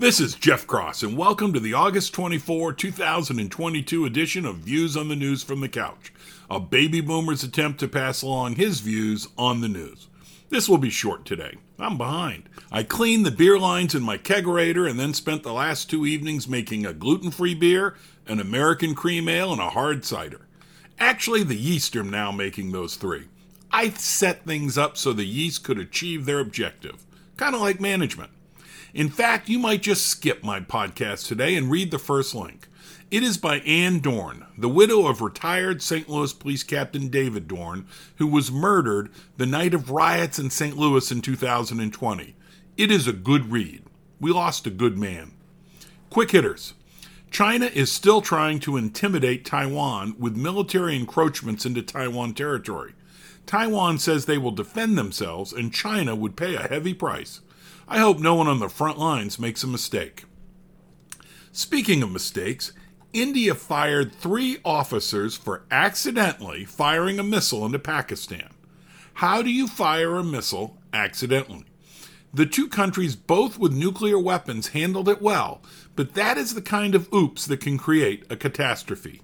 [0.00, 5.08] This is Jeff Cross, and welcome to the August 24, 2022 edition of Views on
[5.08, 6.10] the News from the Couch,
[6.48, 10.08] a baby boomer's attempt to pass along his views on the news.
[10.48, 11.58] This will be short today.
[11.78, 12.48] I'm behind.
[12.72, 16.48] I cleaned the beer lines in my kegerator and then spent the last two evenings
[16.48, 17.94] making a gluten free beer,
[18.26, 20.46] an American cream ale, and a hard cider.
[20.98, 23.24] Actually, the yeast are now making those three.
[23.70, 27.04] I set things up so the yeast could achieve their objective,
[27.36, 28.30] kind of like management.
[28.92, 32.66] In fact, you might just skip my podcast today and read the first link.
[33.10, 36.08] It is by Ann Dorn, the widow of retired St.
[36.08, 40.76] Louis Police Captain David Dorn, who was murdered the night of riots in St.
[40.76, 42.34] Louis in 2020.
[42.76, 43.84] It is a good read.
[44.20, 45.32] We lost a good man.
[46.08, 46.74] Quick hitters.
[47.30, 52.94] China is still trying to intimidate Taiwan with military encroachments into Taiwan territory.
[53.46, 57.40] Taiwan says they will defend themselves, and China would pay a heavy price.
[57.92, 60.22] I hope no one on the front lines makes a mistake.
[61.50, 62.70] Speaking of mistakes,
[63.12, 68.50] India fired three officers for accidentally firing a missile into Pakistan.
[69.14, 71.64] How do you fire a missile accidentally?
[72.32, 75.60] The two countries, both with nuclear weapons, handled it well,
[75.96, 79.20] but that is the kind of oops that can create a catastrophe.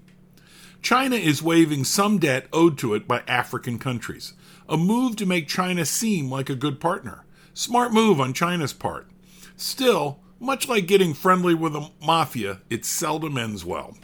[0.81, 4.33] China is waiving some debt owed to it by African countries,
[4.67, 7.23] a move to make China seem like a good partner.
[7.57, 9.07] Smart move on China's part.
[9.55, 13.97] Still, much like getting friendly with a mafia, it seldom ends well.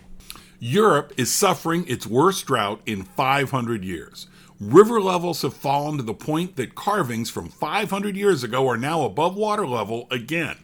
[0.58, 4.26] Europe is suffering its worst drought in 500 years.
[4.60, 9.04] River levels have fallen to the point that carvings from 500 years ago are now
[9.04, 10.58] above water level again.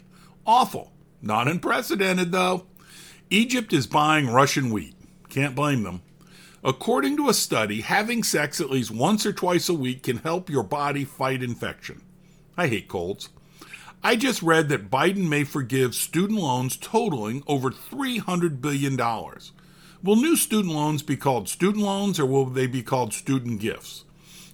[0.47, 0.91] Awful.
[1.21, 2.65] Not unprecedented, though.
[3.29, 4.95] Egypt is buying Russian wheat.
[5.29, 6.01] Can't blame them.
[6.63, 10.49] According to a study, having sex at least once or twice a week can help
[10.49, 12.01] your body fight infection.
[12.59, 13.29] I hate colds.
[14.03, 18.97] I just read that Biden may forgive student loans totaling over $300 billion.
[20.03, 24.03] Will new student loans be called student loans or will they be called student gifts?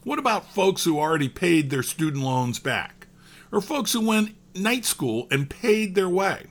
[0.04, 3.08] What about folks who already paid their student loans back?
[3.52, 6.46] Or folks who went night school and paid their way?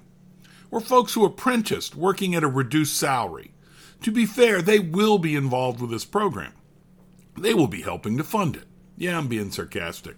[0.72, 3.52] Or folks who apprenticed working at a reduced salary?
[4.02, 6.54] To be fair, they will be involved with this program.
[7.38, 8.64] They will be helping to fund it.
[8.96, 10.16] Yeah, I'm being sarcastic.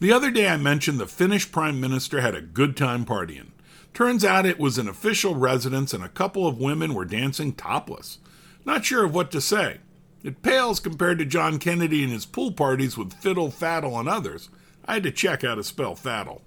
[0.00, 3.48] The other day I mentioned the Finnish Prime Minister had a good time partying.
[3.92, 8.18] Turns out it was an official residence and a couple of women were dancing topless.
[8.64, 9.78] Not sure of what to say.
[10.24, 14.48] It pales compared to John Kennedy and his pool parties with Fiddle, Faddle, and others.
[14.84, 16.40] I had to check how to spell Faddle.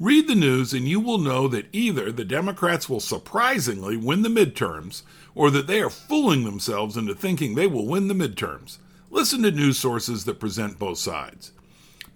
[0.00, 4.28] Read the news and you will know that either the Democrats will surprisingly win the
[4.30, 5.02] midterms
[5.34, 8.78] or that they are fooling themselves into thinking they will win the midterms.
[9.10, 11.52] Listen to news sources that present both sides.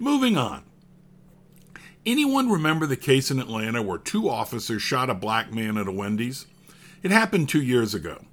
[0.03, 0.63] Moving on.
[2.07, 5.93] Anyone remember the case in Atlanta where two officers shot a black man at a
[5.93, 6.47] Wendy's?
[7.03, 8.25] It happened two years ago.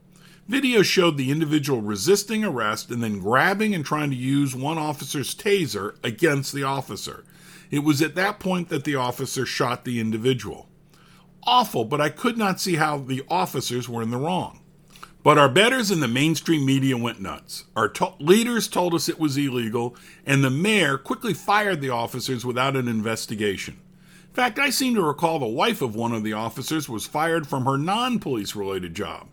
[0.48, 5.36] Video showed the individual resisting arrest and then grabbing and trying to use one officer's
[5.36, 7.26] taser against the officer.
[7.70, 10.70] It was at that point that the officer shot the individual.
[11.44, 14.62] Awful, but I could not see how the officers were in the wrong.
[15.28, 17.66] But our betters in the mainstream media went nuts.
[17.76, 19.94] Our to- leaders told us it was illegal,
[20.26, 23.78] and the mayor quickly fired the officers without an investigation.
[24.30, 27.46] In fact, I seem to recall the wife of one of the officers was fired
[27.46, 29.28] from her non police related job.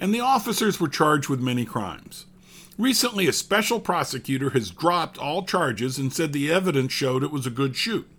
[0.00, 2.26] And the officers were charged with many crimes.
[2.76, 7.46] Recently, a special prosecutor has dropped all charges and said the evidence showed it was
[7.46, 8.10] a good shoot.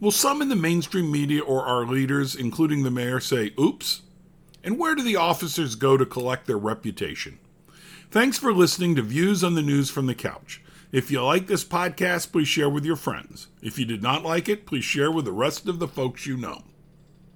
[0.00, 4.00] Will some in the mainstream media or our leaders, including the mayor, say, oops?
[4.68, 7.38] And where do the officers go to collect their reputation?
[8.10, 10.60] Thanks for listening to Views on the News from the Couch.
[10.92, 13.46] If you like this podcast, please share with your friends.
[13.62, 16.36] If you did not like it, please share with the rest of the folks you
[16.36, 16.64] know.